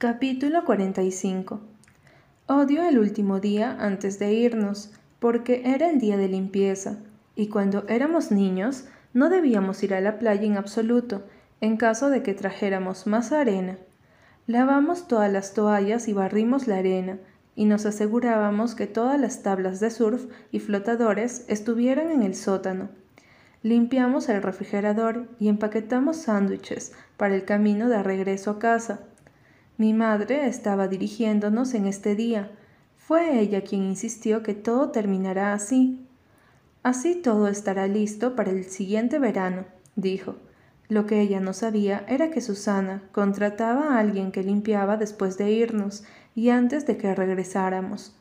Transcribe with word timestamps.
Capítulo 0.00 0.64
45 0.64 1.60
Odio 2.46 2.88
el 2.88 2.98
último 2.98 3.38
día 3.38 3.76
antes 3.78 4.18
de 4.18 4.32
irnos, 4.32 4.90
porque 5.18 5.60
era 5.66 5.90
el 5.90 6.00
día 6.00 6.16
de 6.16 6.26
limpieza, 6.26 6.96
y 7.36 7.48
cuando 7.48 7.84
éramos 7.86 8.30
niños 8.30 8.86
no 9.12 9.28
debíamos 9.28 9.82
ir 9.82 9.92
a 9.92 10.00
la 10.00 10.18
playa 10.18 10.44
en 10.44 10.56
absoluto, 10.56 11.24
en 11.60 11.76
caso 11.76 12.08
de 12.08 12.22
que 12.22 12.32
trajéramos 12.32 13.06
más 13.06 13.30
arena. 13.30 13.76
Lavamos 14.46 15.06
todas 15.06 15.30
las 15.30 15.52
toallas 15.52 16.08
y 16.08 16.14
barrimos 16.14 16.66
la 16.66 16.78
arena, 16.78 17.18
y 17.54 17.66
nos 17.66 17.84
asegurábamos 17.84 18.74
que 18.74 18.86
todas 18.86 19.20
las 19.20 19.42
tablas 19.42 19.80
de 19.80 19.90
surf 19.90 20.24
y 20.50 20.60
flotadores 20.60 21.44
estuvieran 21.46 22.10
en 22.10 22.22
el 22.22 22.34
sótano. 22.34 22.88
Limpiamos 23.62 24.30
el 24.30 24.42
refrigerador 24.42 25.28
y 25.38 25.48
empaquetamos 25.48 26.16
sándwiches 26.16 26.94
para 27.18 27.34
el 27.34 27.44
camino 27.44 27.90
de 27.90 28.02
regreso 28.02 28.52
a 28.52 28.58
casa. 28.58 29.00
Mi 29.80 29.94
madre 29.94 30.46
estaba 30.46 30.88
dirigiéndonos 30.88 31.72
en 31.72 31.86
este 31.86 32.14
día. 32.14 32.50
Fue 32.98 33.40
ella 33.40 33.62
quien 33.62 33.82
insistió 33.84 34.42
que 34.42 34.52
todo 34.52 34.90
terminará 34.90 35.54
así. 35.54 36.06
Así 36.82 37.14
todo 37.14 37.48
estará 37.48 37.86
listo 37.86 38.36
para 38.36 38.50
el 38.50 38.64
siguiente 38.66 39.18
verano, 39.18 39.64
dijo. 39.96 40.36
Lo 40.90 41.06
que 41.06 41.22
ella 41.22 41.40
no 41.40 41.54
sabía 41.54 42.04
era 42.08 42.30
que 42.30 42.42
Susana 42.42 43.04
contrataba 43.12 43.94
a 43.94 44.00
alguien 44.00 44.32
que 44.32 44.42
limpiaba 44.42 44.98
después 44.98 45.38
de 45.38 45.50
irnos 45.50 46.04
y 46.34 46.50
antes 46.50 46.84
de 46.86 46.98
que 46.98 47.14
regresáramos. 47.14 48.14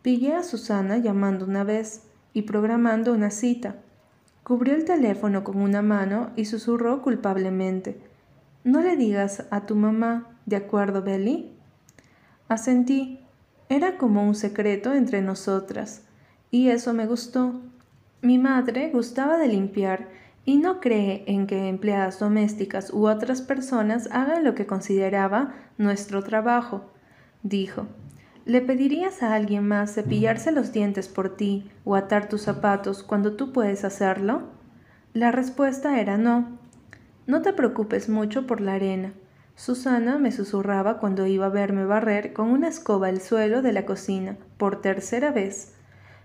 Pillé 0.00 0.32
a 0.32 0.42
Susana 0.42 0.96
llamando 0.96 1.44
una 1.44 1.62
vez 1.62 2.04
y 2.32 2.40
programando 2.40 3.12
una 3.12 3.30
cita. 3.30 3.76
Cubrió 4.42 4.74
el 4.74 4.86
teléfono 4.86 5.44
con 5.44 5.60
una 5.60 5.82
mano 5.82 6.30
y 6.36 6.46
susurró 6.46 7.02
culpablemente. 7.02 8.00
No 8.64 8.80
le 8.80 8.96
digas 8.96 9.44
a 9.50 9.66
tu 9.66 9.74
mamá, 9.74 10.32
¿De 10.46 10.56
acuerdo, 10.56 11.02
Belly? 11.02 11.52
Asentí. 12.48 13.20
Era 13.68 13.98
como 13.98 14.24
un 14.24 14.36
secreto 14.36 14.94
entre 14.94 15.22
nosotras, 15.22 16.04
y 16.52 16.68
eso 16.68 16.94
me 16.94 17.06
gustó. 17.06 17.60
Mi 18.22 18.38
madre 18.38 18.90
gustaba 18.90 19.38
de 19.38 19.48
limpiar 19.48 20.06
y 20.44 20.58
no 20.58 20.80
cree 20.80 21.24
en 21.26 21.48
que 21.48 21.68
empleadas 21.68 22.20
domésticas 22.20 22.92
u 22.92 23.08
otras 23.08 23.42
personas 23.42 24.08
hagan 24.12 24.44
lo 24.44 24.54
que 24.54 24.66
consideraba 24.66 25.54
nuestro 25.78 26.22
trabajo, 26.22 26.92
dijo. 27.42 27.88
¿Le 28.44 28.60
pedirías 28.60 29.24
a 29.24 29.34
alguien 29.34 29.66
más 29.66 29.94
cepillarse 29.94 30.52
los 30.52 30.72
dientes 30.72 31.08
por 31.08 31.36
ti 31.36 31.68
o 31.84 31.96
atar 31.96 32.28
tus 32.28 32.42
zapatos 32.42 33.02
cuando 33.02 33.32
tú 33.32 33.52
puedes 33.52 33.84
hacerlo? 33.84 34.42
La 35.12 35.32
respuesta 35.32 36.00
era 36.00 36.16
no. 36.16 36.56
No 37.26 37.42
te 37.42 37.52
preocupes 37.52 38.08
mucho 38.08 38.46
por 38.46 38.60
la 38.60 38.74
arena. 38.74 39.12
Susana 39.56 40.18
me 40.18 40.32
susurraba 40.32 40.98
cuando 40.98 41.26
iba 41.26 41.46
a 41.46 41.48
verme 41.48 41.86
barrer 41.86 42.34
con 42.34 42.50
una 42.50 42.68
escoba 42.68 43.08
el 43.08 43.22
suelo 43.22 43.62
de 43.62 43.72
la 43.72 43.86
cocina, 43.86 44.36
por 44.58 44.82
tercera 44.82 45.32
vez. 45.32 45.72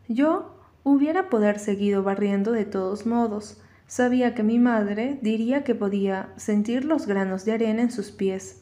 Yo 0.09 0.53
hubiera 0.83 1.29
poder 1.29 1.57
seguido 1.57 2.03
barriendo 2.03 2.51
de 2.51 2.65
todos 2.65 3.05
modos. 3.05 3.61
Sabía 3.87 4.35
que 4.35 4.43
mi 4.43 4.59
madre 4.59 5.17
diría 5.21 5.63
que 5.63 5.75
podía 5.75 6.29
sentir 6.35 6.83
los 6.83 7.07
granos 7.07 7.45
de 7.45 7.53
arena 7.53 7.81
en 7.81 7.91
sus 7.91 8.11
pies. 8.11 8.61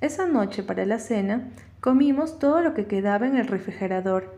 Esa 0.00 0.26
noche 0.26 0.64
para 0.64 0.84
la 0.84 0.98
cena 0.98 1.48
comimos 1.80 2.40
todo 2.40 2.62
lo 2.62 2.74
que 2.74 2.86
quedaba 2.86 3.28
en 3.28 3.36
el 3.36 3.46
refrigerador. 3.46 4.34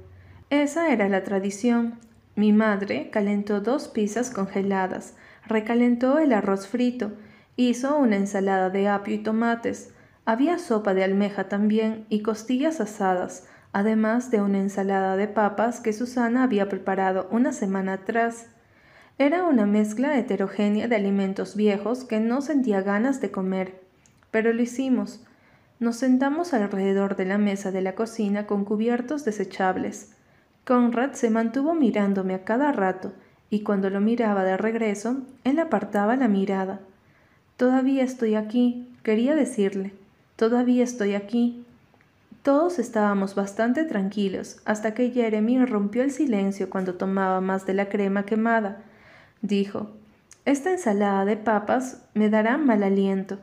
Esa 0.51 0.93
era 0.93 1.09
la 1.09 1.25
tradición. 1.25 1.95
Mi 2.37 2.53
madre 2.53 3.09
calentó 3.11 3.61
dos 3.61 3.89
pizzas 3.89 4.31
congeladas, 4.31 5.15
recalentó 5.47 6.19
el 6.19 6.35
arroz 6.35 6.69
frito, 6.69 7.13
Hizo 7.61 7.99
una 7.99 8.15
ensalada 8.15 8.71
de 8.71 8.87
apio 8.87 9.17
y 9.17 9.19
tomates. 9.19 9.93
Había 10.25 10.61
sopa 10.61 10.95
de 10.95 11.03
almeja 11.03 11.49
también 11.49 12.07
y 12.09 12.23
costillas 12.23 12.81
asadas, 12.81 13.49
además 13.73 14.31
de 14.31 14.41
una 14.41 14.61
ensalada 14.61 15.17
de 15.17 15.27
papas 15.27 15.81
que 15.81 15.93
Susana 15.93 16.45
había 16.45 16.69
preparado 16.69 17.27
una 17.33 17.53
semana 17.53 17.95
atrás. 17.95 18.47
Era 19.19 19.43
una 19.43 19.67
mezcla 19.67 20.17
heterogénea 20.17 20.87
de 20.87 20.95
alimentos 20.95 21.57
viejos 21.57 22.05
que 22.05 22.21
no 22.21 22.43
sentía 22.43 22.81
ganas 22.83 23.21
de 23.21 23.33
comer. 23.33 23.81
Pero 24.31 24.53
lo 24.53 24.63
hicimos. 24.63 25.27
Nos 25.81 25.97
sentamos 25.97 26.55
alrededor 26.55 27.17
de 27.17 27.25
la 27.25 27.39
mesa 27.39 27.73
de 27.73 27.83
la 27.83 27.97
cocina 27.97 28.47
con 28.47 28.65
cubiertos 28.65 29.25
desechables. 29.25 30.13
Conrad 30.65 31.15
se 31.15 31.29
mantuvo 31.29 31.75
mirándome 31.75 32.35
a 32.35 32.45
cada 32.45 32.71
rato, 32.71 33.15
y 33.51 33.65
cuando 33.65 33.91
lo 33.91 34.01
miraba 34.01 34.45
de 34.45 34.57
regreso, 34.57 35.23
él 35.43 35.59
apartaba 35.59 36.15
la 36.15 36.29
mirada. 36.29 36.83
Todavía 37.59 38.05
estoy 38.05 38.37
aquí, 38.37 38.87
quería 39.03 39.35
decirle. 39.35 39.91
Todavía 40.37 40.85
estoy 40.85 41.17
aquí. 41.17 41.65
Todos 42.45 42.79
estábamos 42.79 43.35
bastante 43.35 43.83
tranquilos 43.83 44.63
hasta 44.65 44.95
que 44.95 45.11
Jeremy 45.11 45.67
rompió 45.67 46.05
el 46.05 46.13
silencio 46.13 46.71
cuando 46.71 46.95
tomaba 46.95 47.41
más 47.41 47.67
de 47.67 47.75
la 47.75 47.89
crema 47.89 48.25
quemada. 48.25 48.85
Dijo, 49.43 49.91
Esta 50.45 50.71
ensalada 50.71 51.25
de 51.25 51.37
papas 51.37 52.05
me 52.15 52.31
dará 52.31 52.59
mal 52.59 52.85
aliento. 52.85 53.41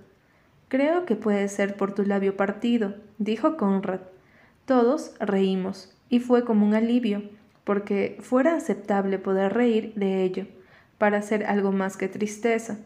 Creo 0.70 1.06
que 1.06 1.18
puede 1.18 1.50
ser 1.50 1.76
por 1.76 1.94
tu 1.94 2.04
labio 2.04 2.38
partido, 2.38 2.96
dijo 3.18 3.58
Conrad. 3.58 4.00
Todos 4.66 5.12
reímos, 5.20 5.94
y 6.08 6.22
fue 6.22 6.46
como 6.46 6.66
un 6.66 6.74
alivio, 6.74 7.22
porque 7.66 8.18
fuera 8.22 8.56
aceptable 8.56 9.20
poder 9.20 9.54
reír 9.54 9.94
de 9.96 10.24
ello, 10.24 10.48
para 10.98 11.22
ser 11.22 11.46
algo 11.48 11.74
más 11.74 11.98
que 11.98 12.08
tristeza. 12.08 12.78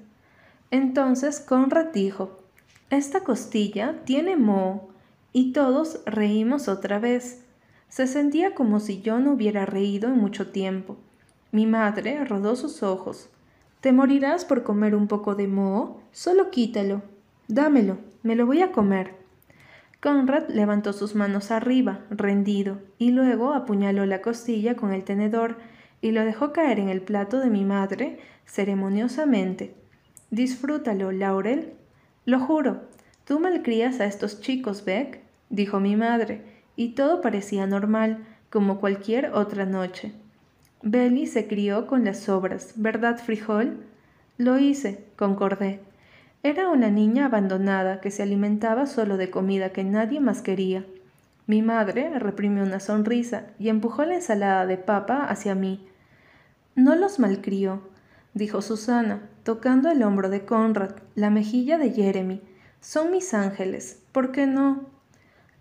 Entonces 0.71 1.39
Conrad 1.39 1.87
dijo, 1.93 2.37
Esta 2.89 3.23
costilla 3.23 4.01
tiene 4.05 4.35
moho, 4.35 4.89
y 5.33 5.51
todos 5.51 6.01
reímos 6.05 6.67
otra 6.67 6.99
vez. 6.99 7.45
Se 7.87 8.07
sentía 8.07 8.53
como 8.53 8.79
si 8.79 9.01
yo 9.01 9.19
no 9.19 9.33
hubiera 9.33 9.65
reído 9.65 10.09
en 10.09 10.17
mucho 10.17 10.51
tiempo. 10.51 10.97
Mi 11.51 11.65
madre 11.65 12.23
rodó 12.25 12.55
sus 12.55 12.83
ojos. 12.83 13.29
¿Te 13.81 13.91
morirás 13.91 14.45
por 14.45 14.63
comer 14.63 14.95
un 14.95 15.07
poco 15.07 15.35
de 15.35 15.47
moho? 15.47 16.01
Solo 16.11 16.51
quítalo. 16.51 17.01
Dámelo, 17.47 17.97
me 18.21 18.35
lo 18.35 18.45
voy 18.45 18.61
a 18.61 18.71
comer. 18.71 19.15
Conrad 20.01 20.49
levantó 20.49 20.93
sus 20.93 21.15
manos 21.15 21.51
arriba, 21.51 22.01
rendido, 22.09 22.79
y 22.97 23.11
luego 23.11 23.53
apuñaló 23.53 24.05
la 24.05 24.21
costilla 24.21 24.75
con 24.75 24.93
el 24.93 25.03
tenedor 25.03 25.57
y 26.01 26.11
lo 26.11 26.23
dejó 26.23 26.53
caer 26.53 26.79
en 26.79 26.89
el 26.89 27.01
plato 27.01 27.39
de 27.39 27.49
mi 27.49 27.65
madre 27.65 28.19
ceremoniosamente. 28.45 29.78
Disfrútalo, 30.31 31.11
Laurel. 31.11 31.73
Lo 32.25 32.39
juro. 32.39 32.81
Tú 33.25 33.39
malcrías 33.39 33.99
a 33.99 34.05
estos 34.05 34.41
chicos, 34.41 34.85
Beck, 34.85 35.21
dijo 35.49 35.79
mi 35.79 35.95
madre, 35.95 36.41
y 36.75 36.89
todo 36.89 37.21
parecía 37.21 37.67
normal, 37.67 38.25
como 38.49 38.79
cualquier 38.79 39.31
otra 39.33 39.65
noche. 39.65 40.13
Belly 40.81 41.27
se 41.27 41.47
crió 41.47 41.87
con 41.87 42.05
las 42.05 42.19
sobras, 42.19 42.73
¿verdad, 42.75 43.17
frijol? 43.17 43.83
Lo 44.37 44.57
hice, 44.57 45.03
concordé. 45.15 45.81
Era 46.41 46.69
una 46.69 46.89
niña 46.89 47.25
abandonada 47.25 47.99
que 47.99 48.11
se 48.11 48.23
alimentaba 48.23 48.85
solo 48.85 49.17
de 49.17 49.29
comida 49.29 49.71
que 49.71 49.83
nadie 49.83 50.21
más 50.21 50.41
quería. 50.41 50.85
Mi 51.47 51.61
madre 51.61 52.17
reprimió 52.17 52.63
una 52.63 52.79
sonrisa 52.79 53.47
y 53.59 53.69
empujó 53.69 54.05
la 54.05 54.15
ensalada 54.15 54.65
de 54.65 54.77
papa 54.77 55.25
hacia 55.25 55.53
mí. 55.53 55.85
No 56.75 56.95
los 56.95 57.19
malcrió, 57.19 57.81
dijo 58.33 58.61
Susana, 58.61 59.21
tocando 59.43 59.89
el 59.89 60.03
hombro 60.03 60.29
de 60.29 60.45
Conrad, 60.45 60.91
la 61.15 61.29
mejilla 61.29 61.77
de 61.77 61.91
Jeremy. 61.91 62.41
Son 62.81 63.11
mis 63.11 63.33
ángeles, 63.33 63.99
¿por 64.11 64.31
qué 64.31 64.47
no? 64.47 64.87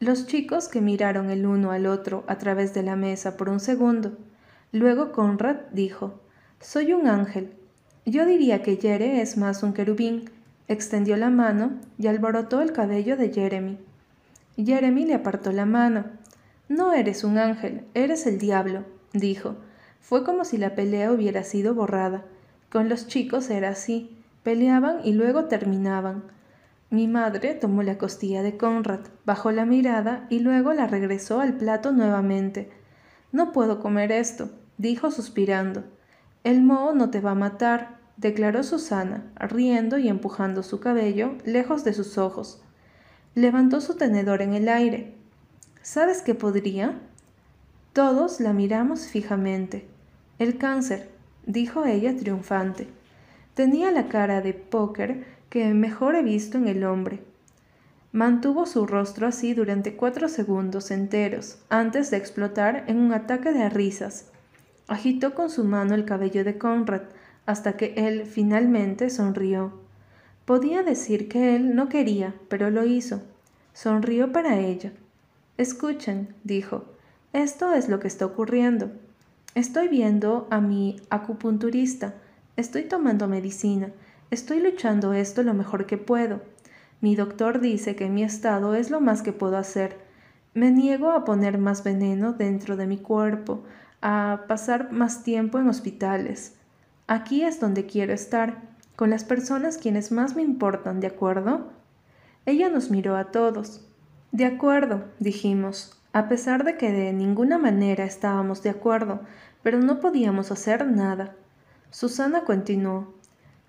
Los 0.00 0.26
chicos 0.26 0.68
que 0.68 0.80
miraron 0.80 1.30
el 1.30 1.44
uno 1.44 1.72
al 1.72 1.86
otro 1.86 2.22
a 2.28 2.38
través 2.38 2.72
de 2.72 2.84
la 2.84 2.94
mesa 2.94 3.36
por 3.36 3.48
un 3.48 3.58
segundo. 3.58 4.16
Luego 4.70 5.10
Conrad 5.10 5.56
dijo, 5.72 6.20
Soy 6.60 6.92
un 6.92 7.08
ángel. 7.08 7.52
Yo 8.06 8.24
diría 8.24 8.62
que 8.62 8.76
Jere 8.76 9.20
es 9.20 9.36
más 9.36 9.62
un 9.62 9.72
querubín. 9.72 10.30
Extendió 10.68 11.16
la 11.16 11.30
mano 11.30 11.72
y 11.98 12.06
alborotó 12.06 12.60
el 12.60 12.72
cabello 12.72 13.16
de 13.16 13.32
Jeremy. 13.32 13.78
Jeremy 14.56 15.06
le 15.06 15.14
apartó 15.14 15.50
la 15.50 15.66
mano. 15.66 16.04
No 16.68 16.92
eres 16.92 17.24
un 17.24 17.38
ángel, 17.38 17.84
eres 17.94 18.26
el 18.26 18.38
diablo, 18.38 18.84
dijo. 19.12 19.56
Fue 20.00 20.24
como 20.24 20.44
si 20.44 20.58
la 20.58 20.74
pelea 20.74 21.10
hubiera 21.12 21.42
sido 21.42 21.74
borrada. 21.74 22.24
Con 22.70 22.88
los 22.88 23.06
chicos 23.06 23.48
era 23.50 23.70
así, 23.70 24.16
peleaban 24.42 25.00
y 25.04 25.12
luego 25.12 25.46
terminaban. 25.46 26.24
Mi 26.90 27.06
madre 27.08 27.54
tomó 27.54 27.82
la 27.82 27.98
costilla 27.98 28.42
de 28.42 28.56
Conrad, 28.56 29.00
bajó 29.24 29.52
la 29.52 29.64
mirada 29.64 30.26
y 30.30 30.40
luego 30.40 30.72
la 30.72 30.86
regresó 30.86 31.40
al 31.40 31.54
plato 31.54 31.92
nuevamente. 31.92 32.70
No 33.32 33.52
puedo 33.52 33.80
comer 33.80 34.12
esto, 34.12 34.50
dijo 34.78 35.10
suspirando. 35.10 35.84
El 36.44 36.62
moho 36.62 36.94
no 36.94 37.10
te 37.10 37.20
va 37.20 37.32
a 37.32 37.34
matar, 37.34 37.98
declaró 38.16 38.62
Susana, 38.62 39.30
riendo 39.36 39.98
y 39.98 40.08
empujando 40.08 40.62
su 40.62 40.80
cabello 40.80 41.36
lejos 41.44 41.84
de 41.84 41.92
sus 41.92 42.16
ojos. 42.16 42.62
Levantó 43.34 43.80
su 43.80 43.96
tenedor 43.96 44.40
en 44.40 44.54
el 44.54 44.68
aire. 44.68 45.14
¿Sabes 45.82 46.22
qué 46.22 46.34
podría? 46.34 46.98
Todos 47.92 48.40
la 48.40 48.52
miramos 48.52 49.06
fijamente. 49.08 49.86
El 50.38 50.56
cáncer, 50.56 51.10
dijo 51.48 51.86
ella 51.86 52.14
triunfante. 52.14 52.86
Tenía 53.54 53.90
la 53.90 54.06
cara 54.06 54.40
de 54.40 54.52
póker 54.52 55.24
que 55.48 55.74
mejor 55.74 56.14
he 56.14 56.22
visto 56.22 56.58
en 56.58 56.68
el 56.68 56.84
hombre. 56.84 57.20
Mantuvo 58.12 58.66
su 58.66 58.86
rostro 58.86 59.26
así 59.26 59.54
durante 59.54 59.96
cuatro 59.96 60.28
segundos 60.28 60.90
enteros, 60.90 61.58
antes 61.70 62.10
de 62.10 62.18
explotar 62.18 62.84
en 62.86 62.98
un 62.98 63.12
ataque 63.12 63.52
de 63.52 63.68
risas. 63.70 64.26
Agitó 64.86 65.34
con 65.34 65.50
su 65.50 65.64
mano 65.64 65.94
el 65.94 66.04
cabello 66.04 66.44
de 66.44 66.58
Conrad, 66.58 67.02
hasta 67.46 67.76
que 67.76 67.94
él 67.96 68.26
finalmente 68.26 69.10
sonrió. 69.10 69.72
Podía 70.44 70.82
decir 70.82 71.28
que 71.28 71.56
él 71.56 71.74
no 71.74 71.88
quería, 71.88 72.34
pero 72.48 72.70
lo 72.70 72.84
hizo. 72.84 73.22
Sonrió 73.72 74.32
para 74.32 74.58
ella. 74.58 74.92
Escuchen, 75.56 76.34
dijo, 76.44 76.84
esto 77.32 77.72
es 77.72 77.88
lo 77.88 78.00
que 78.00 78.08
está 78.08 78.26
ocurriendo. 78.26 78.90
Estoy 79.54 79.88
viendo 79.88 80.46
a 80.50 80.60
mi 80.60 81.00
acupunturista, 81.10 82.14
estoy 82.56 82.84
tomando 82.84 83.26
medicina, 83.28 83.90
estoy 84.30 84.60
luchando 84.60 85.14
esto 85.14 85.42
lo 85.42 85.54
mejor 85.54 85.86
que 85.86 85.98
puedo. 85.98 86.42
Mi 87.00 87.16
doctor 87.16 87.60
dice 87.60 87.96
que 87.96 88.08
mi 88.08 88.22
estado 88.22 88.74
es 88.74 88.90
lo 88.90 89.00
más 89.00 89.22
que 89.22 89.32
puedo 89.32 89.56
hacer. 89.56 89.98
Me 90.54 90.70
niego 90.70 91.12
a 91.12 91.24
poner 91.24 91.58
más 91.58 91.82
veneno 91.82 92.32
dentro 92.32 92.76
de 92.76 92.86
mi 92.86 92.98
cuerpo, 92.98 93.64
a 94.02 94.44
pasar 94.48 94.92
más 94.92 95.22
tiempo 95.24 95.58
en 95.58 95.68
hospitales. 95.68 96.54
Aquí 97.06 97.42
es 97.42 97.58
donde 97.58 97.86
quiero 97.86 98.12
estar, 98.12 98.68
con 98.96 99.10
las 99.10 99.24
personas 99.24 99.78
quienes 99.78 100.12
más 100.12 100.36
me 100.36 100.42
importan, 100.42 101.00
¿de 101.00 101.06
acuerdo? 101.06 101.72
Ella 102.46 102.68
nos 102.68 102.90
miró 102.90 103.16
a 103.16 103.30
todos. 103.30 103.86
De 104.32 104.44
acuerdo, 104.44 105.04
dijimos, 105.18 105.97
a 106.12 106.28
pesar 106.28 106.64
de 106.64 106.76
que 106.76 106.90
de 106.92 107.12
ninguna 107.12 107.58
manera 107.58 108.04
estábamos 108.04 108.62
de 108.62 108.70
acuerdo, 108.70 109.20
pero 109.62 109.78
no 109.78 110.00
podíamos 110.00 110.50
hacer 110.50 110.86
nada. 110.86 111.34
Susana 111.90 112.44
continuó. 112.44 113.14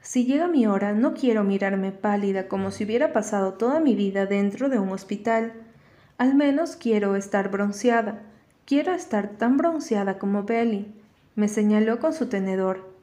Si 0.02 0.26
llega 0.26 0.48
mi 0.48 0.66
hora, 0.66 0.94
no 0.94 1.14
quiero 1.14 1.44
mirarme 1.44 1.92
pálida 1.92 2.48
como 2.48 2.72
si 2.72 2.86
hubiera 2.86 3.12
pasado 3.12 3.54
toda 3.54 3.80
mi 3.80 3.96
vida 3.96 4.26
dentro 4.26 4.70
de 4.70 4.80
un 4.80 4.90
hospital. 4.90 5.54
Al 6.18 6.36
menos 6.36 6.76
quiero 6.76 7.16
estar 7.16 7.50
bronceada. 7.52 8.22
Quiero 8.66 8.94
estar 8.94 9.30
tan 9.30 9.58
bronceada 9.58 10.18
como 10.18 10.44
Belly. 10.44 10.94
Me 11.36 11.48
señaló 11.48 12.00
con 12.00 12.14
su 12.14 12.28
tenedor. 12.28 12.94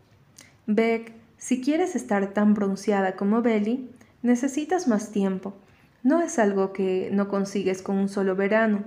Beck, 0.66 1.12
si 1.36 1.60
quieres 1.60 1.96
estar 1.96 2.32
tan 2.32 2.54
bronceada 2.54 3.16
como 3.16 3.42
Belly, 3.42 3.90
necesitas 4.22 4.88
más 4.88 5.10
tiempo. 5.10 5.54
No 6.02 6.22
es 6.22 6.38
algo 6.38 6.72
que 6.72 7.10
no 7.12 7.28
consigues 7.28 7.82
con 7.82 7.96
un 7.98 8.08
solo 8.08 8.36
verano. 8.36 8.84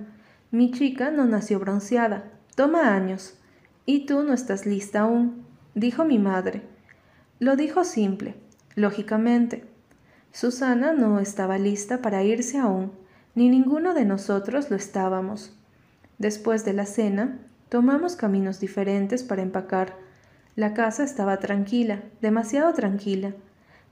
Mi 0.52 0.72
chica 0.72 1.12
no 1.12 1.26
nació 1.26 1.60
bronceada. 1.60 2.24
Toma 2.56 2.94
años. 2.94 3.34
Y 3.86 4.06
tú 4.06 4.24
no 4.24 4.32
estás 4.32 4.66
lista 4.66 5.00
aún, 5.00 5.46
dijo 5.74 6.04
mi 6.04 6.18
madre. 6.18 6.62
Lo 7.38 7.56
dijo 7.56 7.84
simple, 7.84 8.34
lógicamente. 8.74 9.64
Susana 10.32 10.92
no 10.92 11.20
estaba 11.20 11.58
lista 11.58 12.02
para 12.02 12.22
irse 12.22 12.58
aún, 12.58 12.92
ni 13.34 13.48
ninguno 13.48 13.94
de 13.94 14.04
nosotros 14.04 14.70
lo 14.70 14.76
estábamos. 14.76 15.56
Después 16.18 16.64
de 16.64 16.72
la 16.72 16.86
cena, 16.86 17.38
tomamos 17.68 18.16
caminos 18.16 18.60
diferentes 18.60 19.22
para 19.22 19.42
empacar. 19.42 19.96
La 20.56 20.74
casa 20.74 21.04
estaba 21.04 21.38
tranquila, 21.38 22.02
demasiado 22.20 22.72
tranquila. 22.74 23.34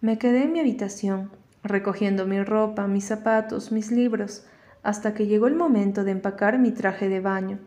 Me 0.01 0.19
quedé 0.19 0.43
en 0.43 0.53
mi 0.53 0.61
habitación, 0.61 1.31
recogiendo 1.63 2.27
mi 2.27 2.43
ropa, 2.43 2.87
mis 2.87 3.05
zapatos, 3.05 3.73
mis 3.73 3.91
libros, 3.91 4.45
hasta 4.83 5.15
que 5.15 5.27
llegó 5.27 5.47
el 5.47 5.55
momento 5.55 6.05
de 6.05 6.13
empacar 6.13 6.59
mi 6.59 6.71
traje 6.71 7.09
de 7.09 7.21
baño. 7.21 7.59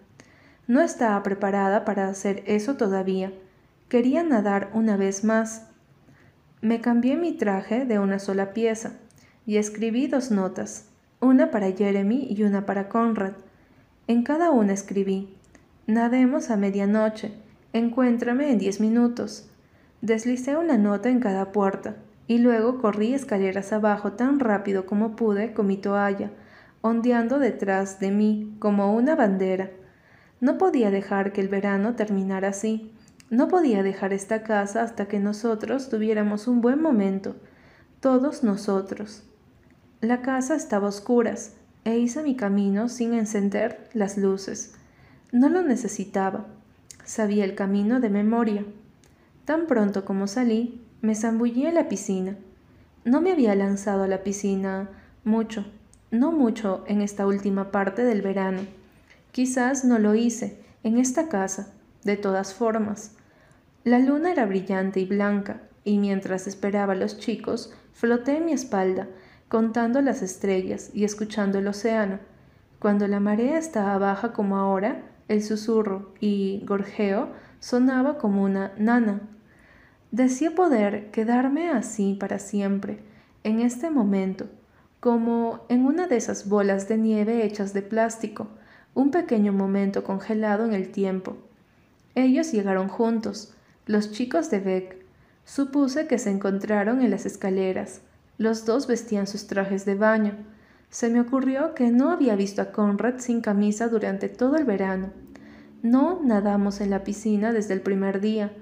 No 0.67 0.81
estaba 0.81 1.21
preparada 1.23 1.85
para 1.85 2.07
hacer 2.07 2.43
eso 2.45 2.75
todavía. 2.75 3.33
Quería 3.89 4.23
nadar 4.23 4.69
una 4.73 4.95
vez 4.95 5.23
más, 5.23 5.67
me 6.61 6.79
cambié 6.79 7.17
mi 7.17 7.33
traje 7.33 7.85
de 7.85 7.97
una 7.97 8.19
sola 8.19 8.53
pieza 8.53 8.93
y 9.47 9.57
escribí 9.57 10.05
dos 10.05 10.29
notas, 10.29 10.89
una 11.19 11.49
para 11.49 11.71
Jeremy 11.71 12.27
y 12.29 12.43
una 12.43 12.67
para 12.67 12.87
Conrad. 12.87 13.33
En 14.05 14.21
cada 14.21 14.51
una 14.51 14.73
escribí, 14.73 15.35
nademos 15.87 16.51
a 16.51 16.57
medianoche, 16.57 17.33
encuéntrame 17.73 18.51
en 18.51 18.59
diez 18.59 18.79
minutos. 18.79 19.49
Deslicé 20.01 20.55
una 20.55 20.77
nota 20.77 21.09
en 21.09 21.19
cada 21.19 21.51
puerta 21.51 21.95
y 22.27 22.37
luego 22.37 22.79
corrí 22.79 23.15
escaleras 23.15 23.73
abajo 23.73 24.13
tan 24.13 24.39
rápido 24.39 24.85
como 24.85 25.15
pude 25.15 25.53
con 25.53 25.65
mi 25.65 25.77
toalla, 25.77 26.29
ondeando 26.81 27.39
detrás 27.39 27.99
de 27.99 28.11
mí 28.11 28.55
como 28.59 28.93
una 28.95 29.15
bandera. 29.15 29.71
No 30.39 30.57
podía 30.57 30.91
dejar 30.91 31.31
que 31.31 31.41
el 31.41 31.47
verano 31.47 31.95
terminara 31.95 32.49
así 32.49 32.93
no 33.31 33.47
podía 33.47 33.81
dejar 33.81 34.11
esta 34.11 34.43
casa 34.43 34.83
hasta 34.83 35.07
que 35.07 35.17
nosotros 35.17 35.87
tuviéramos 35.87 36.49
un 36.49 36.59
buen 36.59 36.81
momento, 36.81 37.37
todos 38.01 38.43
nosotros. 38.43 39.23
La 40.01 40.21
casa 40.21 40.53
estaba 40.53 40.87
a 40.87 40.89
oscuras 40.89 41.53
e 41.85 41.97
hice 41.97 42.23
mi 42.23 42.35
camino 42.35 42.89
sin 42.89 43.13
encender 43.13 43.89
las 43.93 44.17
luces. 44.17 44.73
No 45.31 45.47
lo 45.47 45.61
necesitaba. 45.61 46.45
Sabía 47.05 47.45
el 47.45 47.55
camino 47.55 48.01
de 48.01 48.09
memoria. 48.09 48.65
Tan 49.45 49.65
pronto 49.65 50.03
como 50.03 50.27
salí, 50.27 50.85
me 50.99 51.15
zambullí 51.15 51.65
en 51.65 51.75
la 51.75 51.87
piscina. 51.87 52.35
No 53.05 53.21
me 53.21 53.31
había 53.31 53.55
lanzado 53.55 54.03
a 54.03 54.07
la 54.07 54.23
piscina 54.23 54.89
mucho, 55.23 55.63
no 56.11 56.33
mucho 56.33 56.83
en 56.87 57.01
esta 57.01 57.25
última 57.25 57.71
parte 57.71 58.03
del 58.03 58.21
verano. 58.21 58.61
Quizás 59.31 59.85
no 59.85 59.97
lo 59.97 60.13
hice 60.13 60.61
en 60.83 60.97
esta 60.97 61.29
casa, 61.29 61.73
de 62.03 62.17
todas 62.17 62.53
formas. 62.53 63.15
La 63.83 63.97
luna 63.97 64.31
era 64.31 64.45
brillante 64.45 64.99
y 64.99 65.05
blanca, 65.05 65.61
y 65.83 65.97
mientras 65.97 66.47
esperaba 66.47 66.93
a 66.93 66.97
los 66.97 67.17
chicos, 67.17 67.73
floté 67.93 68.37
en 68.37 68.45
mi 68.45 68.51
espalda, 68.51 69.07
contando 69.47 70.01
las 70.01 70.21
estrellas 70.21 70.91
y 70.93 71.05
escuchando 71.05 71.59
el 71.59 71.67
océano. 71.67 72.19
Cuando 72.79 73.07
la 73.07 73.19
marea 73.19 73.57
estaba 73.57 73.97
baja 73.97 74.33
como 74.33 74.57
ahora, 74.57 75.03
el 75.27 75.43
susurro 75.43 76.13
y 76.19 76.63
gorjeo 76.65 77.29
sonaba 77.59 78.17
como 78.17 78.43
una 78.43 78.73
nana. 78.77 79.21
Decía 80.11 80.53
poder 80.55 81.09
quedarme 81.11 81.69
así 81.69 82.17
para 82.19 82.37
siempre, 82.37 82.99
en 83.43 83.61
este 83.61 83.89
momento, 83.89 84.47
como 85.01 85.65
en 85.67 85.83
una 85.83 86.07
de 86.07 86.15
esas 86.15 86.47
bolas 86.47 86.87
de 86.87 86.95
nieve 86.95 87.43
hechas 87.43 87.73
de 87.73 87.81
plástico, 87.81 88.47
un 88.93 89.09
pequeño 89.09 89.51
momento 89.51 90.03
congelado 90.03 90.63
en 90.63 90.73
el 90.73 90.91
tiempo. 90.91 91.37
Ellos 92.13 92.51
llegaron 92.51 92.87
juntos, 92.87 93.51
los 93.87 94.11
chicos 94.11 94.51
de 94.51 94.59
Beck. 94.59 94.97
Supuse 95.43 96.05
que 96.05 96.19
se 96.19 96.29
encontraron 96.29 97.01
en 97.01 97.09
las 97.09 97.25
escaleras. 97.25 98.01
Los 98.37 98.65
dos 98.65 98.85
vestían 98.85 99.25
sus 99.25 99.47
trajes 99.47 99.85
de 99.85 99.95
baño. 99.95 100.35
Se 100.91 101.09
me 101.09 101.19
ocurrió 101.19 101.73
que 101.73 101.89
no 101.89 102.11
había 102.11 102.35
visto 102.35 102.61
a 102.61 102.71
Conrad 102.71 103.15
sin 103.17 103.41
camisa 103.41 103.87
durante 103.87 104.29
todo 104.29 104.55
el 104.55 104.65
verano. 104.65 105.09
No 105.81 106.21
nadamos 106.23 106.79
en 106.79 106.91
la 106.91 107.03
piscina 107.03 107.53
desde 107.53 107.73
el 107.73 107.81
primer 107.81 108.21
día. 108.21 108.53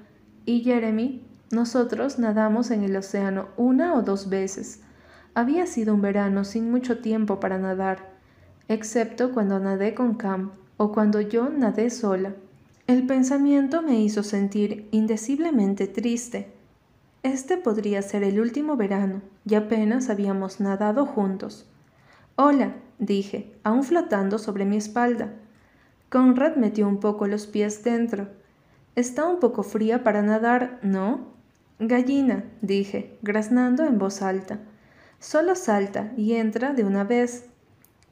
Y 0.45 0.61
Jeremy, 0.61 1.21
nosotros 1.51 2.17
nadamos 2.17 2.71
en 2.71 2.85
el 2.85 2.95
océano 2.95 3.49
una 3.57 3.93
o 3.95 4.03
dos 4.03 4.29
veces. 4.29 4.83
Había 5.33 5.67
sido 5.67 5.93
un 5.93 6.01
verano 6.01 6.43
sin 6.43 6.71
mucho 6.71 7.00
tiempo 7.00 7.39
para 7.39 7.57
nadar, 7.57 8.12
excepto 8.67 9.31
cuando 9.31 9.59
nadé 9.59 9.93
con 9.93 10.15
Cam 10.15 10.51
o 10.77 10.91
cuando 10.91 11.21
yo 11.21 11.50
nadé 11.50 11.89
sola. 11.89 12.33
El 12.88 13.05
pensamiento 13.05 13.81
me 13.81 14.00
hizo 14.01 14.24
sentir 14.24 14.88
indeciblemente 14.91 15.88
triste. 15.88 16.51
Este 17.21 17.57
podría 17.57 18.01
ser 18.01 18.24
el 18.24 18.39
último 18.39 18.77
verano, 18.77 19.21
y 19.45 19.55
apenas 19.55 20.09
habíamos 20.09 20.59
nadado 20.59 21.05
juntos. 21.05 21.67
Hola, 22.36 22.75
dije, 22.98 23.53
aún 23.63 23.83
flotando 23.83 24.39
sobre 24.39 24.65
mi 24.65 24.77
espalda. 24.77 25.33
Conrad 26.09 26.55
metió 26.55 26.88
un 26.88 27.00
poco 27.00 27.27
los 27.27 27.45
pies 27.45 27.83
dentro. 27.83 28.29
Está 28.95 29.25
un 29.27 29.39
poco 29.39 29.63
fría 29.63 30.03
para 30.03 30.21
nadar, 30.21 30.79
¿no? 30.81 31.27
Gallina, 31.77 32.45
dije, 32.62 33.17
graznando 33.21 33.86
en 33.86 34.00
voz 34.00 34.21
alta. 34.21 34.59
Solo 35.19 35.55
salta 35.55 36.11
y 36.15 36.33
entra 36.35 36.73
de 36.73 36.83
una 36.83 37.03
vez. 37.03 37.45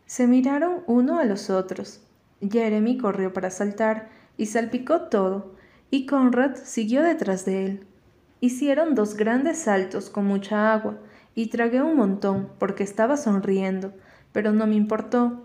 Se 0.05 0.27
miraron 0.27 0.83
uno 0.87 1.19
a 1.19 1.25
los 1.25 1.49
otros. 1.49 2.01
Jeremy 2.41 2.97
corrió 2.97 3.33
para 3.33 3.49
saltar, 3.49 4.09
y 4.37 4.45
salpicó 4.45 5.03
todo, 5.03 5.55
y 5.89 6.05
Conrad 6.05 6.55
siguió 6.55 7.01
detrás 7.01 7.45
de 7.45 7.65
él. 7.65 7.87
Hicieron 8.39 8.93
dos 8.93 9.15
grandes 9.15 9.57
saltos 9.57 10.09
con 10.09 10.25
mucha 10.25 10.73
agua, 10.73 10.99
y 11.33 11.47
tragué 11.47 11.81
un 11.81 11.95
montón 11.95 12.49
porque 12.59 12.83
estaba 12.83 13.17
sonriendo, 13.17 13.93
pero 14.31 14.51
no 14.51 14.67
me 14.67 14.75
importó. 14.75 15.43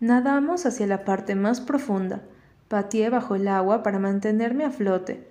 Nadamos 0.00 0.66
hacia 0.66 0.86
la 0.86 1.04
parte 1.04 1.34
más 1.34 1.60
profunda. 1.60 2.22
Pateé 2.68 3.10
bajo 3.10 3.34
el 3.36 3.46
agua 3.46 3.82
para 3.82 3.98
mantenerme 3.98 4.64
a 4.64 4.70
flote. 4.70 5.28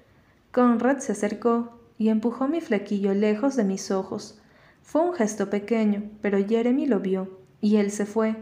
Conrad 0.51 1.00
se 1.00 1.12
acercó 1.12 1.79
y 1.98 2.10
empujó 2.10 2.48
mi 2.48 2.62
flequillo 2.62 3.13
lejos 3.13 3.55
de 3.55 3.63
mis 3.63 3.91
ojos. 3.91 4.40
Fue 4.81 5.01
un 5.01 5.13
gesto 5.13 5.50
pequeño, 5.50 6.03
pero 6.21 6.38
Jeremy 6.45 6.85
lo 6.85 7.00
vio, 7.00 7.39
y 7.61 7.77
él 7.77 7.91
se 7.91 8.05
fue, 8.05 8.35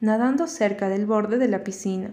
nadando 0.00 0.46
cerca 0.46 0.88
del 0.88 1.06
borde 1.06 1.38
de 1.38 1.48
la 1.48 1.62
piscina. 1.62 2.12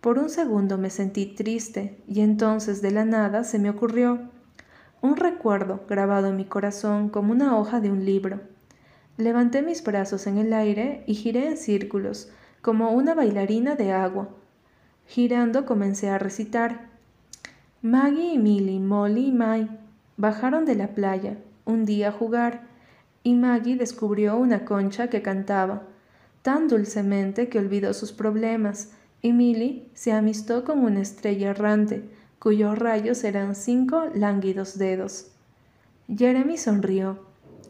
Por 0.00 0.18
un 0.18 0.30
segundo 0.30 0.78
me 0.78 0.90
sentí 0.90 1.26
triste 1.26 1.98
y 2.06 2.20
entonces 2.20 2.80
de 2.82 2.92
la 2.92 3.04
nada 3.04 3.42
se 3.42 3.58
me 3.58 3.68
ocurrió 3.68 4.20
un 5.00 5.16
recuerdo 5.16 5.80
grabado 5.88 6.28
en 6.28 6.36
mi 6.36 6.44
corazón 6.44 7.08
como 7.08 7.32
una 7.32 7.58
hoja 7.58 7.80
de 7.80 7.90
un 7.90 8.04
libro. 8.04 8.40
Levanté 9.16 9.62
mis 9.62 9.82
brazos 9.82 10.28
en 10.28 10.38
el 10.38 10.52
aire 10.52 11.02
y 11.06 11.14
giré 11.14 11.48
en 11.48 11.56
círculos, 11.56 12.30
como 12.62 12.92
una 12.92 13.14
bailarina 13.14 13.74
de 13.74 13.92
agua. 13.92 14.28
Girando 15.06 15.66
comencé 15.66 16.10
a 16.10 16.18
recitar. 16.18 16.88
Maggie 17.82 18.34
y 18.34 18.38
Millie, 18.38 18.78
Molly 18.78 19.26
y 19.26 19.32
Mai 19.32 19.68
bajaron 20.16 20.64
de 20.64 20.76
la 20.76 20.88
playa 20.88 21.38
un 21.64 21.84
día 21.84 22.08
a 22.08 22.12
jugar 22.12 22.67
y 23.28 23.34
Maggie 23.34 23.76
descubrió 23.76 24.38
una 24.38 24.64
concha 24.64 25.08
que 25.10 25.20
cantaba 25.20 25.82
tan 26.40 26.66
dulcemente 26.66 27.50
que 27.50 27.58
olvidó 27.58 27.92
sus 27.92 28.10
problemas 28.10 28.92
y 29.20 29.34
Millie 29.34 29.86
se 29.92 30.12
amistó 30.12 30.64
con 30.64 30.78
una 30.78 31.02
estrella 31.02 31.50
errante 31.50 32.08
cuyos 32.38 32.78
rayos 32.78 33.22
eran 33.24 33.54
cinco 33.54 34.04
lánguidos 34.14 34.78
dedos. 34.78 35.30
Jeremy 36.08 36.56
sonrió, 36.56 37.18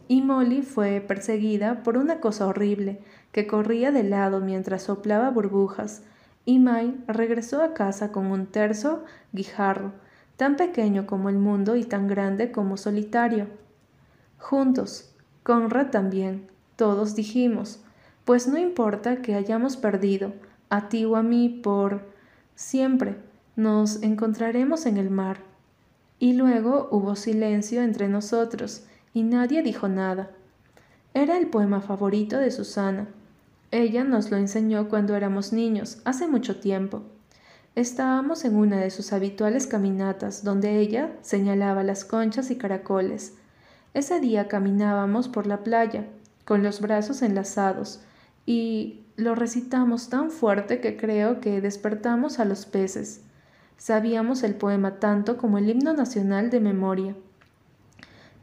y 0.07 0.23
Molly 0.23 0.63
fue 0.63 1.01
perseguida 1.01 1.83
por 1.83 1.97
una 1.97 2.21
cosa 2.21 2.47
horrible 2.47 3.01
que 3.33 3.49
corría 3.49 3.91
de 3.91 4.05
lado 4.05 4.39
mientras 4.41 4.85
soplaba 4.85 5.29
burbujas, 5.31 6.03
y 6.45 6.61
May 6.61 6.97
regresó 7.09 7.63
a 7.63 7.75
casa 7.75 8.13
con 8.13 8.27
un 8.27 8.47
terzo 8.47 9.03
guijarro, 9.33 9.91
tan 10.37 10.55
pequeño 10.55 11.09
como 11.09 11.29
el 11.29 11.39
mundo 11.39 11.75
y 11.75 11.83
tan 11.83 12.07
grande 12.07 12.53
como 12.53 12.77
solitario. 12.77 13.49
Juntos, 14.39 15.08
Conrad 15.49 15.87
también, 15.87 16.47
todos 16.77 17.15
dijimos, 17.15 17.81
pues 18.27 18.49
no 18.49 18.59
importa 18.59 19.23
que 19.23 19.35
hayamos 19.35 19.79
perdido, 19.79 20.35
a 20.69 20.91
ti 20.91 21.07
o 21.07 21.17
a 21.17 21.23
mí, 21.23 21.49
por 21.49 22.03
siempre, 22.55 23.17
nos 23.57 24.03
encontraremos 24.03 24.85
en 24.85 24.99
el 24.99 25.09
mar. 25.09 25.39
Y 26.19 26.35
luego 26.35 26.89
hubo 26.91 27.17
silencio 27.17 27.81
entre 27.81 28.09
nosotros, 28.09 28.85
y 29.15 29.23
nadie 29.23 29.63
dijo 29.63 29.89
nada. 29.89 30.33
Era 31.15 31.39
el 31.39 31.47
poema 31.47 31.81
favorito 31.81 32.37
de 32.37 32.51
Susana. 32.51 33.09
Ella 33.71 34.05
nos 34.05 34.31
lo 34.31 34.37
enseñó 34.37 34.91
cuando 34.91 35.17
éramos 35.17 35.55
niños, 35.55 36.03
hace 36.05 36.29
mucho 36.29 36.61
tiempo. 36.61 37.05
Estábamos 37.75 38.45
en 38.45 38.55
una 38.55 38.77
de 38.81 38.91
sus 38.91 39.15
habituales 39.15 39.67
caminatas, 39.67 40.45
donde 40.45 40.79
ella 40.79 41.17
señalaba 41.23 41.85
las 41.85 42.05
conchas 42.05 42.51
y 42.51 42.57
caracoles. 42.57 43.33
Ese 43.99 44.21
día 44.21 44.47
caminábamos 44.47 45.27
por 45.27 45.49
la 45.49 45.65
playa, 45.65 46.07
con 46.45 46.63
los 46.63 46.81
brazos 46.81 47.21
enlazados, 47.21 48.01
y 48.47 49.01
lo 49.17 49.35
recitamos 49.35 50.09
tan 50.09 50.31
fuerte 50.31 50.81
que 50.81 50.97
creo 50.97 51.41
que 51.41 51.61
despertamos 51.61 52.39
a 52.39 52.45
los 52.45 52.65
peces. 52.65 53.23
Sabíamos 53.77 54.45
el 54.45 54.55
poema 54.55 55.01
tanto 55.01 55.37
como 55.37 55.59
el 55.59 55.69
himno 55.69 55.95
nacional 55.95 56.49
de 56.49 56.61
memoria. 56.61 57.17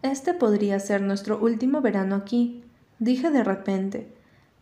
Este 0.02 0.34
podría 0.34 0.78
ser 0.82 1.02
nuestro 1.02 1.40
último 1.40 1.80
verano 1.80 2.16
aquí, 2.16 2.66
dije 3.00 3.32
de 3.32 3.46
repente. 3.46 4.14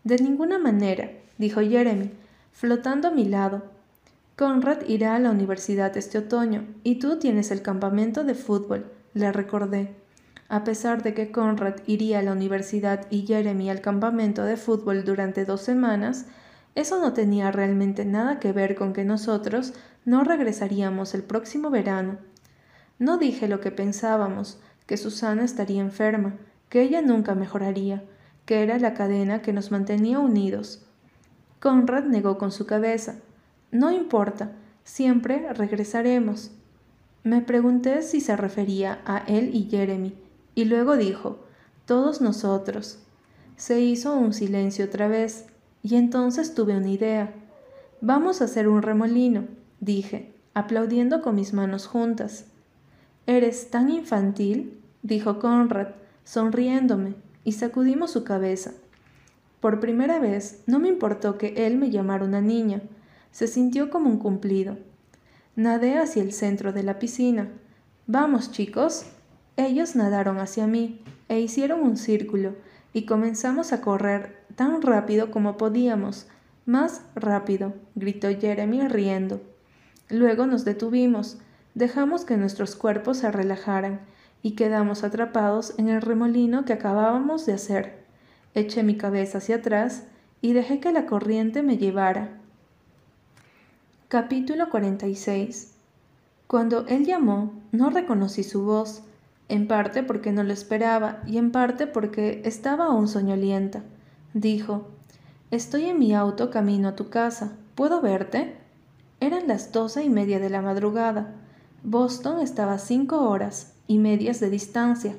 De 0.03 0.19
ninguna 0.19 0.59
manera, 0.59 1.09
dijo 1.39 1.61
Jeremy, 1.61 2.11
flotando 2.51 3.07
a 3.07 3.11
mi 3.11 3.25
lado. 3.25 3.63
Conrad 4.37 4.87
irá 4.87 5.15
a 5.15 5.19
la 5.19 5.31
universidad 5.31 5.97
este 5.97 6.19
otoño 6.19 6.67
y 6.83 6.99
tú 6.99 7.17
tienes 7.17 7.49
el 7.49 7.63
campamento 7.63 8.23
de 8.23 8.35
fútbol, 8.35 8.91
le 9.15 9.31
recordé. 9.31 10.02
A 10.53 10.63
pesar 10.63 11.01
de 11.01 11.15
que 11.15 11.31
Conrad 11.31 11.77
iría 11.87 12.19
a 12.19 12.21
la 12.21 12.31
universidad 12.31 13.07
y 13.09 13.25
Jeremy 13.25 13.71
al 13.71 13.81
campamento 13.81 14.43
de 14.43 14.55
fútbol 14.55 15.03
durante 15.03 15.45
dos 15.45 15.61
semanas, 15.61 16.27
eso 16.75 17.01
no 17.01 17.13
tenía 17.13 17.51
realmente 17.51 18.05
nada 18.05 18.39
que 18.39 18.51
ver 18.51 18.75
con 18.75 18.93
que 18.93 19.03
nosotros 19.03 19.73
no 20.05 20.23
regresaríamos 20.23 21.15
el 21.15 21.23
próximo 21.23 21.71
verano. 21.71 22.19
No 22.99 23.17
dije 23.17 23.47
lo 23.47 23.61
que 23.61 23.71
pensábamos, 23.71 24.59
que 24.85 24.95
Susana 24.95 25.43
estaría 25.43 25.81
enferma, 25.81 26.35
que 26.69 26.83
ella 26.83 27.01
nunca 27.01 27.33
mejoraría, 27.33 28.03
que 28.45 28.61
era 28.61 28.77
la 28.77 28.93
cadena 28.93 29.41
que 29.41 29.53
nos 29.53 29.71
mantenía 29.71 30.19
unidos. 30.19 30.85
Conrad 31.61 32.03
negó 32.03 32.37
con 32.37 32.51
su 32.51 32.67
cabeza. 32.67 33.15
No 33.71 33.91
importa, 33.91 34.51
siempre 34.83 35.51
regresaremos. 35.51 36.51
Me 37.23 37.41
pregunté 37.41 38.03
si 38.03 38.21
se 38.21 38.37
refería 38.37 38.99
a 39.05 39.23
él 39.25 39.49
y 39.55 39.67
Jeremy, 39.71 40.13
y 40.55 40.65
luego 40.65 40.97
dijo, 40.97 41.39
todos 41.85 42.21
nosotros. 42.21 42.99
Se 43.55 43.81
hizo 43.81 44.15
un 44.15 44.33
silencio 44.33 44.85
otra 44.85 45.07
vez, 45.07 45.45
y 45.81 45.95
entonces 45.95 46.55
tuve 46.55 46.77
una 46.77 46.89
idea. 46.89 47.33
Vamos 48.01 48.41
a 48.41 48.45
hacer 48.45 48.67
un 48.67 48.81
remolino 48.81 49.47
dije, 49.83 50.33
aplaudiendo 50.53 51.21
con 51.21 51.35
mis 51.35 51.53
manos 51.53 51.87
juntas. 51.87 52.45
Eres 53.27 53.69
tan 53.69 53.89
infantil, 53.89 54.81
dijo 55.01 55.39
Conrad, 55.39 55.89
sonriéndome, 56.23 57.15
y 57.43 57.53
sacudimos 57.53 58.11
su 58.11 58.23
cabeza. 58.23 58.71
Por 59.59 59.79
primera 59.79 60.19
vez 60.19 60.63
no 60.67 60.79
me 60.79 60.89
importó 60.89 61.37
que 61.37 61.67
él 61.67 61.77
me 61.77 61.89
llamara 61.89 62.25
una 62.25 62.41
niña, 62.41 62.81
se 63.31 63.47
sintió 63.47 63.89
como 63.89 64.09
un 64.09 64.17
cumplido. 64.17 64.77
Nadé 65.55 65.97
hacia 65.97 66.23
el 66.23 66.33
centro 66.33 66.73
de 66.73 66.83
la 66.83 66.99
piscina. 66.99 67.49
Vamos, 68.07 68.51
chicos. 68.51 69.05
Ellos 69.57 69.95
nadaron 69.95 70.39
hacia 70.39 70.67
mí 70.67 71.01
e 71.29 71.39
hicieron 71.39 71.81
un 71.81 71.97
círculo, 71.97 72.55
y 72.93 73.05
comenzamos 73.05 73.73
a 73.73 73.81
correr 73.81 74.45
tan 74.55 74.81
rápido 74.81 75.31
como 75.31 75.57
podíamos. 75.57 76.27
Más 76.65 77.01
rápido, 77.15 77.73
gritó 77.95 78.29
Jeremy 78.29 78.87
riendo. 78.87 79.41
Luego 80.09 80.45
nos 80.45 80.63
detuvimos, 80.63 81.37
dejamos 81.73 82.23
que 82.23 82.37
nuestros 82.37 82.75
cuerpos 82.75 83.17
se 83.17 83.31
relajaran 83.31 84.01
y 84.43 84.51
quedamos 84.51 85.03
atrapados 85.03 85.73
en 85.77 85.89
el 85.89 86.01
remolino 86.01 86.65
que 86.65 86.73
acabábamos 86.73 87.45
de 87.45 87.53
hacer. 87.53 88.03
Eché 88.53 88.83
mi 88.83 88.97
cabeza 88.97 89.39
hacia 89.39 89.57
atrás 89.57 90.03
y 90.41 90.53
dejé 90.53 90.79
que 90.79 90.91
la 90.91 91.05
corriente 91.05 91.63
me 91.63 91.77
llevara. 91.77 92.37
Capítulo 94.07 94.69
46 94.69 95.73
Cuando 96.45 96.85
él 96.87 97.05
llamó, 97.05 97.53
no 97.71 97.89
reconocí 97.89 98.43
su 98.43 98.63
voz, 98.63 99.03
en 99.49 99.67
parte 99.67 100.03
porque 100.03 100.31
no 100.31 100.43
lo 100.43 100.53
esperaba 100.53 101.21
y 101.27 101.37
en 101.37 101.51
parte 101.51 101.87
porque 101.87 102.41
estaba 102.45 102.85
aún 102.85 103.07
soñolienta. 103.07 103.83
Dijo, 104.33 104.87
Estoy 105.53 105.85
en 105.85 105.99
mi 105.99 106.15
auto 106.15 106.49
camino 106.49 106.87
a 106.87 106.95
tu 106.95 107.09
casa. 107.09 107.51
¿Puedo 107.75 108.01
verte? 108.01 108.55
Eran 109.19 109.47
las 109.47 109.71
doce 109.71 110.03
y 110.03 110.09
media 110.09 110.39
de 110.39 110.49
la 110.49 110.63
madrugada. 110.63 111.35
Boston 111.83 112.39
estaba 112.41 112.79
cinco 112.79 113.29
horas 113.29 113.73
y 113.85 113.99
medias 113.99 114.39
de 114.39 114.49
distancia. 114.49 115.15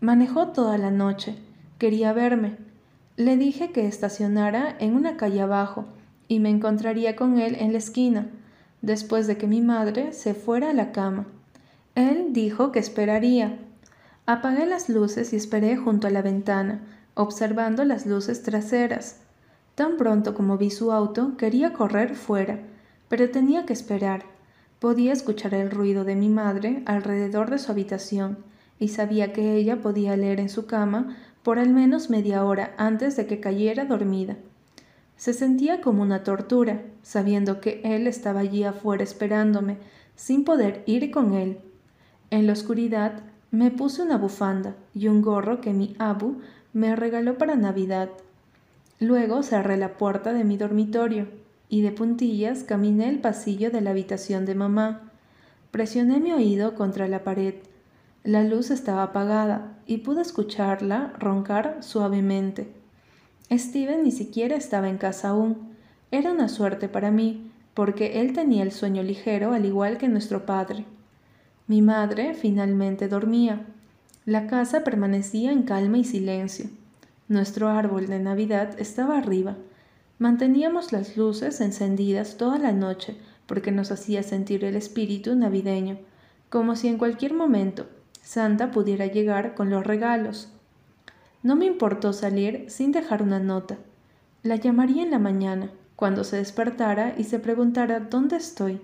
Manejó 0.00 0.48
toda 0.48 0.78
la 0.78 0.92
noche. 0.92 1.34
Quería 1.78 2.12
verme. 2.12 2.56
Le 3.16 3.36
dije 3.36 3.72
que 3.72 3.88
estacionara 3.88 4.76
en 4.78 4.94
una 4.94 5.16
calle 5.16 5.40
abajo 5.40 5.86
y 6.28 6.38
me 6.38 6.50
encontraría 6.50 7.16
con 7.16 7.40
él 7.40 7.56
en 7.58 7.72
la 7.72 7.78
esquina, 7.78 8.28
después 8.82 9.26
de 9.26 9.36
que 9.36 9.48
mi 9.48 9.62
madre 9.62 10.12
se 10.12 10.34
fuera 10.34 10.70
a 10.70 10.74
la 10.74 10.92
cama. 10.92 11.26
Él 11.96 12.28
dijo 12.30 12.70
que 12.70 12.78
esperaría. 12.78 13.58
Apagué 14.24 14.66
las 14.66 14.88
luces 14.88 15.32
y 15.32 15.36
esperé 15.36 15.76
junto 15.76 16.06
a 16.06 16.10
la 16.10 16.22
ventana, 16.22 16.82
observando 17.14 17.84
las 17.84 18.06
luces 18.06 18.44
traseras. 18.44 19.16
Tan 19.74 19.96
pronto 19.96 20.34
como 20.34 20.56
vi 20.56 20.70
su 20.70 20.92
auto, 20.92 21.36
quería 21.36 21.72
correr 21.72 22.14
fuera 22.14 22.60
pero 23.08 23.30
tenía 23.30 23.66
que 23.66 23.72
esperar. 23.72 24.24
Podía 24.78 25.12
escuchar 25.12 25.54
el 25.54 25.70
ruido 25.70 26.04
de 26.04 26.16
mi 26.16 26.28
madre 26.28 26.82
alrededor 26.86 27.50
de 27.50 27.58
su 27.58 27.72
habitación 27.72 28.38
y 28.78 28.88
sabía 28.88 29.32
que 29.32 29.54
ella 29.54 29.80
podía 29.80 30.16
leer 30.16 30.40
en 30.40 30.48
su 30.48 30.66
cama 30.66 31.16
por 31.42 31.58
al 31.58 31.70
menos 31.70 32.10
media 32.10 32.44
hora 32.44 32.74
antes 32.76 33.16
de 33.16 33.26
que 33.26 33.40
cayera 33.40 33.84
dormida. 33.84 34.36
Se 35.16 35.32
sentía 35.32 35.80
como 35.80 36.02
una 36.02 36.24
tortura, 36.24 36.82
sabiendo 37.02 37.60
que 37.60 37.80
él 37.84 38.06
estaba 38.06 38.40
allí 38.40 38.64
afuera 38.64 39.02
esperándome, 39.02 39.78
sin 40.14 40.44
poder 40.44 40.82
ir 40.86 41.10
con 41.10 41.32
él. 41.32 41.58
En 42.30 42.46
la 42.46 42.52
oscuridad 42.52 43.22
me 43.52 43.70
puse 43.70 44.02
una 44.02 44.18
bufanda 44.18 44.74
y 44.94 45.08
un 45.08 45.22
gorro 45.22 45.60
que 45.60 45.72
mi 45.72 45.94
abu 45.98 46.40
me 46.72 46.96
regaló 46.96 47.38
para 47.38 47.54
Navidad. 47.54 48.10
Luego 48.98 49.42
cerré 49.42 49.76
la 49.76 49.96
puerta 49.96 50.32
de 50.32 50.44
mi 50.44 50.56
dormitorio 50.56 51.28
y 51.68 51.82
de 51.82 51.92
puntillas 51.92 52.64
caminé 52.64 53.08
el 53.08 53.20
pasillo 53.20 53.70
de 53.70 53.80
la 53.80 53.90
habitación 53.90 54.44
de 54.44 54.54
mamá. 54.54 55.10
Presioné 55.70 56.18
mi 56.18 56.32
oído 56.32 56.74
contra 56.74 57.06
la 57.06 57.22
pared. 57.22 57.54
La 58.24 58.42
luz 58.42 58.70
estaba 58.70 59.04
apagada 59.04 59.78
y 59.86 59.98
pude 59.98 60.22
escucharla 60.22 61.12
roncar 61.18 61.78
suavemente. 61.80 62.72
Steven 63.50 64.02
ni 64.02 64.10
siquiera 64.10 64.56
estaba 64.56 64.88
en 64.88 64.98
casa 64.98 65.28
aún. 65.28 65.76
Era 66.10 66.32
una 66.32 66.48
suerte 66.48 66.88
para 66.88 67.12
mí, 67.12 67.52
porque 67.74 68.20
él 68.20 68.32
tenía 68.32 68.64
el 68.64 68.72
sueño 68.72 69.02
ligero 69.02 69.52
al 69.52 69.64
igual 69.64 69.98
que 69.98 70.08
nuestro 70.08 70.46
padre. 70.46 70.84
Mi 71.66 71.82
madre 71.82 72.34
finalmente 72.34 73.08
dormía. 73.08 73.64
La 74.24 74.46
casa 74.46 74.84
permanecía 74.84 75.52
en 75.52 75.62
calma 75.62 75.98
y 75.98 76.04
silencio. 76.04 76.66
Nuestro 77.28 77.68
árbol 77.68 78.06
de 78.06 78.20
Navidad 78.20 78.78
estaba 78.78 79.18
arriba, 79.18 79.56
Manteníamos 80.18 80.92
las 80.92 81.18
luces 81.18 81.60
encendidas 81.60 82.38
toda 82.38 82.56
la 82.56 82.72
noche 82.72 83.18
porque 83.46 83.70
nos 83.70 83.92
hacía 83.92 84.22
sentir 84.22 84.64
el 84.64 84.74
espíritu 84.74 85.36
navideño, 85.36 85.98
como 86.48 86.74
si 86.74 86.88
en 86.88 86.96
cualquier 86.96 87.34
momento 87.34 87.86
Santa 88.22 88.70
pudiera 88.70 89.06
llegar 89.06 89.54
con 89.54 89.68
los 89.68 89.86
regalos. 89.86 90.48
No 91.42 91.54
me 91.54 91.66
importó 91.66 92.14
salir 92.14 92.64
sin 92.68 92.92
dejar 92.92 93.22
una 93.22 93.40
nota. 93.40 93.76
La 94.42 94.56
llamaría 94.56 95.02
en 95.02 95.10
la 95.10 95.18
mañana, 95.18 95.70
cuando 95.96 96.24
se 96.24 96.36
despertara 96.36 97.14
y 97.18 97.24
se 97.24 97.38
preguntara 97.38 98.00
dónde 98.00 98.36
estoy. 98.36 98.80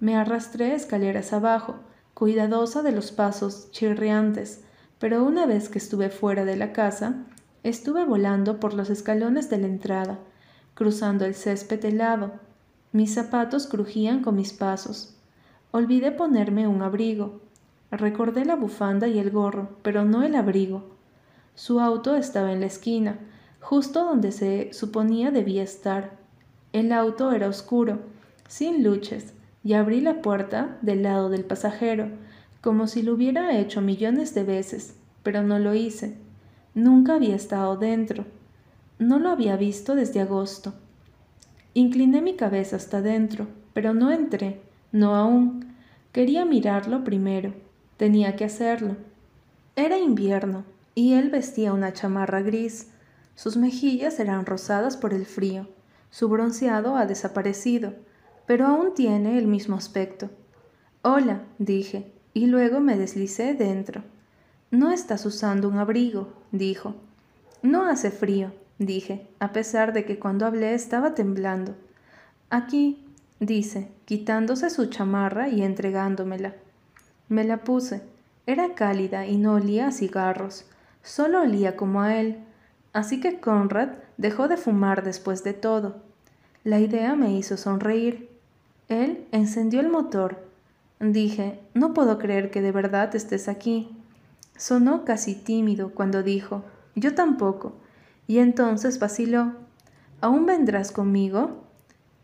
Me 0.00 0.16
arrastré 0.16 0.74
escaleras 0.74 1.32
abajo, 1.32 1.76
cuidadosa 2.14 2.82
de 2.82 2.92
los 2.92 3.12
pasos 3.12 3.70
chirriantes, 3.70 4.62
pero 4.98 5.24
una 5.24 5.46
vez 5.46 5.68
que 5.68 5.78
estuve 5.78 6.10
fuera 6.10 6.44
de 6.44 6.56
la 6.56 6.72
casa, 6.72 7.24
estuve 7.62 8.04
volando 8.04 8.60
por 8.60 8.74
los 8.74 8.90
escalones 8.90 9.50
de 9.50 9.58
la 9.58 9.66
entrada, 9.66 10.18
cruzando 10.74 11.24
el 11.24 11.34
césped 11.34 11.84
helado. 11.84 12.32
Mis 12.92 13.14
zapatos 13.14 13.66
crujían 13.66 14.22
con 14.22 14.36
mis 14.36 14.52
pasos. 14.52 15.16
Olvidé 15.70 16.12
ponerme 16.12 16.68
un 16.68 16.82
abrigo. 16.82 17.40
Recordé 17.90 18.44
la 18.44 18.56
bufanda 18.56 19.08
y 19.08 19.18
el 19.18 19.30
gorro, 19.30 19.70
pero 19.82 20.04
no 20.04 20.22
el 20.22 20.34
abrigo. 20.34 20.84
Su 21.54 21.80
auto 21.80 22.16
estaba 22.16 22.52
en 22.52 22.60
la 22.60 22.66
esquina, 22.66 23.18
justo 23.60 24.04
donde 24.04 24.32
se 24.32 24.72
suponía 24.72 25.30
debía 25.30 25.62
estar. 25.62 26.18
El 26.72 26.92
auto 26.92 27.32
era 27.32 27.48
oscuro, 27.48 28.00
sin 28.48 28.82
luces, 28.82 29.34
y 29.64 29.74
abrí 29.74 30.00
la 30.00 30.22
puerta 30.22 30.78
del 30.82 31.02
lado 31.02 31.28
del 31.28 31.44
pasajero, 31.44 32.08
como 32.60 32.86
si 32.86 33.02
lo 33.02 33.14
hubiera 33.14 33.58
hecho 33.58 33.80
millones 33.80 34.34
de 34.34 34.44
veces, 34.44 34.94
pero 35.22 35.42
no 35.42 35.58
lo 35.58 35.74
hice. 35.74 36.16
Nunca 36.74 37.14
había 37.14 37.36
estado 37.36 37.76
dentro. 37.76 38.24
No 38.98 39.18
lo 39.18 39.30
había 39.30 39.56
visto 39.56 39.94
desde 39.94 40.20
agosto. 40.20 40.74
Incliné 41.74 42.22
mi 42.22 42.34
cabeza 42.34 42.76
hasta 42.76 43.02
dentro, 43.02 43.48
pero 43.72 43.94
no 43.94 44.10
entré, 44.10 44.60
no 44.90 45.14
aún. 45.14 45.74
Quería 46.12 46.44
mirarlo 46.44 47.04
primero. 47.04 47.54
Tenía 47.96 48.36
que 48.36 48.44
hacerlo. 48.44 48.96
Era 49.76 49.98
invierno, 49.98 50.64
y 50.94 51.14
él 51.14 51.30
vestía 51.30 51.72
una 51.72 51.92
chamarra 51.92 52.42
gris. 52.42 52.90
Sus 53.34 53.56
mejillas 53.56 54.20
eran 54.20 54.44
rosadas 54.44 54.96
por 54.96 55.14
el 55.14 55.24
frío. 55.24 55.68
Su 56.10 56.28
bronceado 56.28 56.96
ha 56.96 57.06
desaparecido, 57.06 57.94
pero 58.46 58.66
aún 58.66 58.94
tiene 58.94 59.38
el 59.38 59.46
mismo 59.46 59.76
aspecto. 59.76 60.30
Hola, 61.02 61.42
dije, 61.58 62.12
y 62.34 62.46
luego 62.46 62.80
me 62.80 62.96
deslicé 62.96 63.54
dentro. 63.54 64.02
No 64.70 64.90
estás 64.90 65.26
usando 65.26 65.68
un 65.68 65.78
abrigo, 65.78 66.32
dijo. 66.50 66.94
No 67.62 67.84
hace 67.84 68.10
frío, 68.10 68.52
dije, 68.78 69.28
a 69.38 69.52
pesar 69.52 69.92
de 69.92 70.04
que 70.04 70.18
cuando 70.18 70.46
hablé 70.46 70.74
estaba 70.74 71.14
temblando. 71.14 71.74
Aquí, 72.50 73.04
dice, 73.38 73.88
quitándose 74.04 74.70
su 74.70 74.86
chamarra 74.86 75.48
y 75.48 75.62
entregándomela. 75.62 76.54
Me 77.28 77.44
la 77.44 77.64
puse. 77.64 78.02
Era 78.46 78.74
cálida 78.74 79.26
y 79.26 79.36
no 79.36 79.54
olía 79.54 79.86
a 79.86 79.92
cigarros, 79.92 80.66
solo 81.02 81.42
olía 81.42 81.76
como 81.76 82.02
a 82.02 82.16
él. 82.16 82.38
Así 82.92 83.20
que 83.20 83.40
Conrad 83.40 83.90
dejó 84.16 84.48
de 84.48 84.56
fumar 84.56 85.04
después 85.04 85.44
de 85.44 85.54
todo. 85.54 86.02
La 86.64 86.80
idea 86.80 87.14
me 87.14 87.36
hizo 87.36 87.56
sonreír. 87.56 88.31
Él 88.92 89.26
encendió 89.32 89.80
el 89.80 89.88
motor. 89.88 90.44
Dije, 91.00 91.60
no 91.74 91.94
puedo 91.94 92.18
creer 92.18 92.50
que 92.50 92.60
de 92.62 92.72
verdad 92.72 93.14
estés 93.14 93.48
aquí. 93.48 93.88
Sonó 94.56 95.04
casi 95.04 95.34
tímido 95.34 95.92
cuando 95.92 96.22
dijo, 96.22 96.64
yo 96.94 97.14
tampoco. 97.14 97.74
Y 98.26 98.38
entonces 98.38 98.98
vaciló. 98.98 99.54
¿Aún 100.20 100.46
vendrás 100.46 100.92
conmigo? 100.92 101.64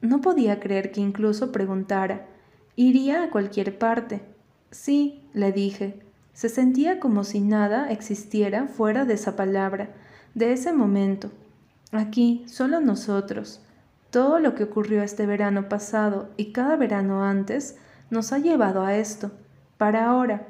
No 0.01 0.21
podía 0.21 0.61
creer 0.61 0.93
que 0.93 1.01
incluso 1.01 1.51
preguntara. 1.51 2.27
Iría 2.77 3.25
a 3.25 3.31
cualquier 3.31 3.79
parte. 3.79 4.21
Sí, 4.71 5.25
le 5.33 5.53
dije. 5.53 6.01
Se 6.33 6.49
sentía 6.49 7.01
como 7.01 7.25
si 7.25 7.41
nada 7.41 7.91
existiera 7.91 8.69
fuera 8.69 9.05
de 9.05 9.15
esa 9.15 9.35
palabra, 9.35 9.91
de 10.35 10.53
ese 10.53 10.73
momento. 10.73 11.33
Aquí, 11.91 12.45
solo 12.47 12.81
nosotros. 12.81 13.61
Todo 14.11 14.39
lo 14.39 14.55
que 14.55 14.65
ocurrió 14.65 15.03
este 15.03 15.27
verano 15.27 15.69
pasado 15.69 16.31
y 16.37 16.53
cada 16.53 16.77
verano 16.77 17.25
antes 17.25 17.77
nos 18.11 18.33
ha 18.33 18.39
llevado 18.39 18.83
a 18.83 18.97
esto, 18.97 19.31
para 19.77 20.09
ahora, 20.09 20.47